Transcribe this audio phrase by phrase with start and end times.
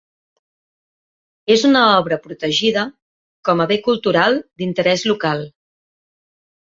[1.55, 2.87] És una obra protegida
[3.51, 5.45] com a bé cultural d'interès local.